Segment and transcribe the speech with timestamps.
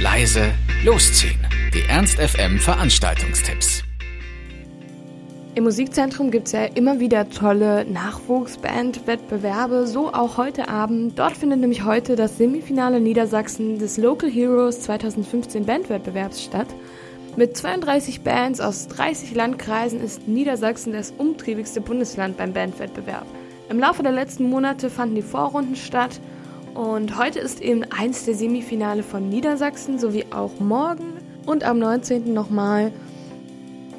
[0.00, 0.52] leise,
[0.84, 1.44] losziehen.
[1.74, 3.82] Die Ernst FM Veranstaltungstipps.
[5.56, 11.18] Im Musikzentrum gibt es ja immer wieder tolle Nachwuchsbandwettbewerbe, so auch heute Abend.
[11.18, 16.68] Dort findet nämlich heute das Semifinale Niedersachsen des Local Heroes 2015 Bandwettbewerbs statt.
[17.36, 23.26] Mit 32 Bands aus 30 Landkreisen ist Niedersachsen das umtriebigste Bundesland beim Bandwettbewerb.
[23.68, 26.20] Im Laufe der letzten Monate fanden die Vorrunden statt
[26.78, 31.14] und heute ist eben eins der Semifinale von Niedersachsen sowie auch morgen
[31.44, 32.32] und am 19.
[32.32, 32.92] nochmal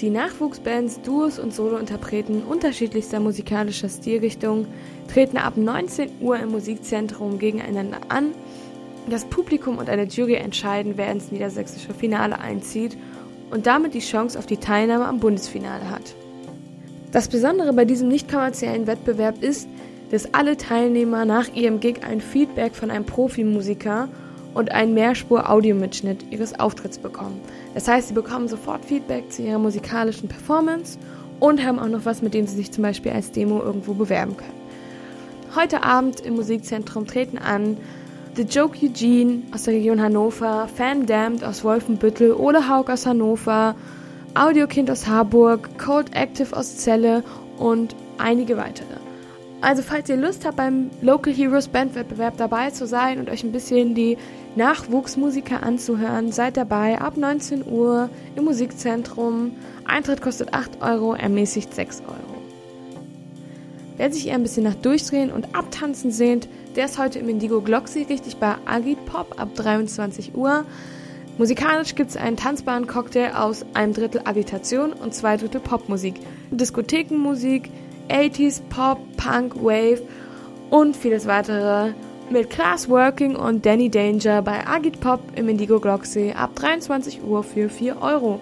[0.00, 4.66] die Nachwuchsbands, Duos und Solointerpreten unterschiedlichster musikalischer Stilrichtungen
[5.06, 8.32] treten ab 19 Uhr im Musikzentrum gegeneinander an.
[9.08, 12.98] Das Publikum und eine Jury entscheiden, wer ins niedersächsische Finale einzieht
[13.52, 16.16] und damit die Chance auf die Teilnahme am Bundesfinale hat.
[17.12, 19.68] Das Besondere bei diesem nicht kommerziellen Wettbewerb ist,
[20.14, 24.08] dass alle Teilnehmer nach ihrem Gig ein Feedback von einem Profimusiker
[24.54, 27.40] und einen Mehrspur-Audiomitschnitt ihres Auftritts bekommen.
[27.74, 31.00] Das heißt, sie bekommen sofort Feedback zu ihrer musikalischen Performance
[31.40, 34.36] und haben auch noch was, mit dem sie sich zum Beispiel als Demo irgendwo bewerben
[34.36, 34.54] können.
[35.56, 37.76] Heute Abend im Musikzentrum treten an
[38.36, 43.74] The Joke Eugene aus der Region Hannover, Fan Damned aus Wolfenbüttel, Ole Haug aus Hannover,
[44.34, 47.24] Audiokind aus Harburg, Cold Active aus Celle
[47.58, 48.94] und einige weitere.
[49.64, 53.52] Also falls ihr Lust habt, beim Local Heroes Bandwettbewerb dabei zu sein und euch ein
[53.52, 54.18] bisschen die
[54.56, 59.52] Nachwuchsmusiker anzuhören, seid dabei ab 19 Uhr im Musikzentrum.
[59.86, 62.42] Eintritt kostet 8 Euro, ermäßigt 6 Euro.
[63.96, 67.62] Wer sich eher ein bisschen nach Durchdrehen und Abtanzen sehnt, der ist heute im Indigo
[67.62, 70.66] Glocksy richtig bei Agipop ab 23 Uhr.
[71.38, 76.16] Musikalisch gibt es einen tanzbaren Cocktail aus einem Drittel Agitation und zwei Drittel Popmusik,
[76.50, 77.70] Diskothekenmusik,
[78.08, 80.02] 80s, Pop, Punk, Wave
[80.70, 81.92] und vieles weitere
[82.30, 87.68] mit Class Working und Danny Danger bei Agitpop im Indigo Glocksy ab 23 Uhr für
[87.68, 88.40] 4 Euro.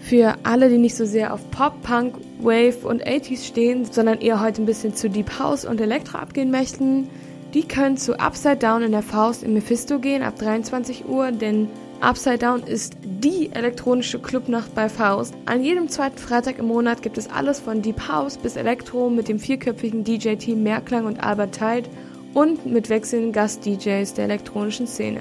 [0.00, 4.40] Für alle, die nicht so sehr auf Pop, Punk, Wave und 80s stehen, sondern eher
[4.40, 7.08] heute ein bisschen zu Deep House und Elektro abgehen möchten,
[7.54, 11.68] die können zu Upside Down in der Faust im Mephisto gehen ab 23 Uhr, denn
[12.00, 15.34] Upside Down ist die elektronische Clubnacht bei Faust.
[15.46, 19.28] An jedem zweiten Freitag im Monat gibt es alles von Deep House bis Elektro mit
[19.28, 21.88] dem vierköpfigen DJ-Team Mehrklang und Albert Tide
[22.34, 25.20] und mit wechselnden Gast-DJs der elektronischen Szene.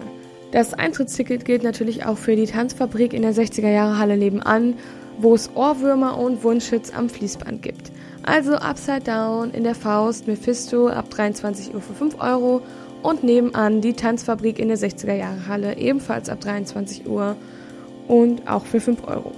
[0.52, 4.75] Das Eintrittsticket gilt natürlich auch für die Tanzfabrik in der 60er Jahre Halle nebenan,
[5.18, 7.91] wo es Ohrwürmer und Wunschhits am Fließband gibt.
[8.24, 12.62] Also Upside Down in der Faust Mephisto ab 23 Uhr für 5 Euro
[13.06, 17.36] und nebenan die Tanzfabrik in der 60er Jahre Halle ebenfalls ab 23 Uhr
[18.08, 19.32] und auch für 5 Euro.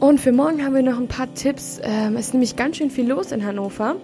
[0.00, 1.80] Und für morgen haben wir noch ein paar Tipps.
[1.82, 3.96] Ähm, es ist nämlich ganz schön viel los in Hannover.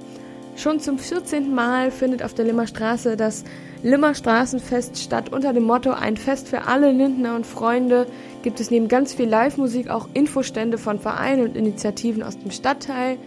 [0.56, 1.54] Schon zum 14.
[1.54, 3.44] Mal findet auf der Limmer Straße das
[3.82, 5.31] Limmer Straßenfest statt.
[5.31, 8.06] Unter dem Motto Ein Fest für alle Lindner und Freunde
[8.42, 13.19] gibt es neben ganz viel Live-Musik auch Infostände von Vereinen und Initiativen aus dem Stadtteil,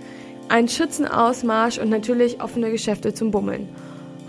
[0.50, 3.70] einen Schützenausmarsch und natürlich offene Geschäfte zum Bummeln.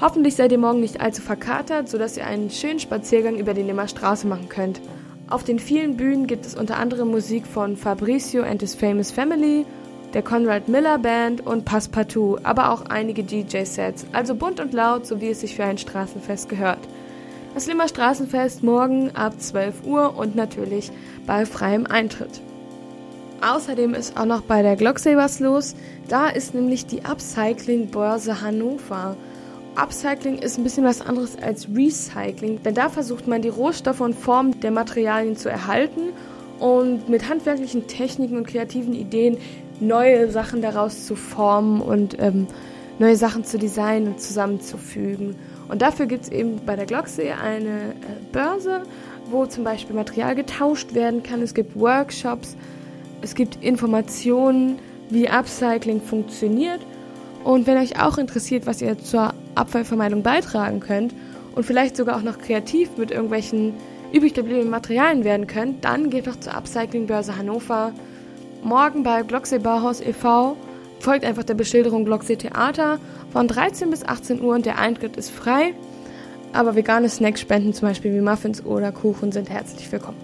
[0.01, 3.89] Hoffentlich seid ihr morgen nicht allzu verkatert, sodass ihr einen schönen Spaziergang über die Limmer
[3.89, 4.81] Straße machen könnt.
[5.31, 9.65] Auf den vielen Bühnen gibt es unter anderem Musik von Fabricio and his Famous Family,
[10.13, 15.21] der Conrad Miller Band und Passepartout, aber auch einige DJ-Sets, also bunt und laut, so
[15.21, 16.81] wie es sich für ein Straßenfest gehört.
[17.55, 20.93] Das Limmer Straßenfest morgen ab 12 Uhr und natürlich
[21.27, 22.43] bei freiem Eintritt.
[23.41, 25.75] Außerdem ist auch noch bei der Glocksee was los.
[26.09, 29.17] Da ist nämlich die Upcycling-Börse Hannover.
[29.77, 34.15] Upcycling ist ein bisschen was anderes als Recycling, denn da versucht man die Rohstoffe und
[34.15, 36.13] Formen der Materialien zu erhalten
[36.59, 39.37] und mit handwerklichen Techniken und kreativen Ideen
[39.79, 42.47] neue Sachen daraus zu formen und ähm,
[42.99, 45.37] neue Sachen zu designen und zusammenzufügen.
[45.69, 48.83] Und dafür gibt es eben bei der Glocksee eine äh, Börse,
[49.31, 51.43] wo zum Beispiel Material getauscht werden kann.
[51.43, 52.57] Es gibt Workshops,
[53.21, 54.79] es gibt Informationen,
[55.11, 56.81] wie Upcycling funktioniert.
[57.45, 61.15] Und wenn euch auch interessiert, was ihr zur Abfallvermeidung beitragen könnt
[61.55, 63.75] und vielleicht sogar auch noch kreativ mit irgendwelchen
[64.13, 67.93] übrig gebliebenen Materialien werden könnt, dann geht doch zur Upcycling-Börse Hannover
[68.63, 70.57] morgen bei Glocksee Bauhaus e.V.
[71.01, 72.99] folgt einfach der Beschilderung Glocksee Theater
[73.33, 75.75] von 13 bis 18 Uhr und der Eintritt ist frei.
[76.53, 80.19] Aber vegane Snackspenden, zum Beispiel wie Muffins oder Kuchen, sind herzlich willkommen.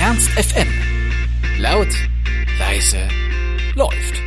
[0.00, 0.68] Ernst FM.
[1.58, 1.88] Laut,
[2.58, 2.98] leise,
[3.76, 4.23] läuft.